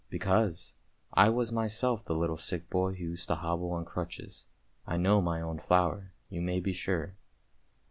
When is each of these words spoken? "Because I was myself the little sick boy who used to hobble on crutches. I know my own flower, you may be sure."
"Because 0.09 0.73
I 1.13 1.29
was 1.29 1.51
myself 1.51 2.03
the 2.03 2.15
little 2.15 2.35
sick 2.35 2.71
boy 2.71 2.95
who 2.95 3.03
used 3.03 3.27
to 3.27 3.35
hobble 3.35 3.71
on 3.73 3.85
crutches. 3.85 4.47
I 4.87 4.97
know 4.97 5.21
my 5.21 5.41
own 5.41 5.59
flower, 5.59 6.13
you 6.27 6.41
may 6.41 6.59
be 6.59 6.73
sure." 6.73 7.17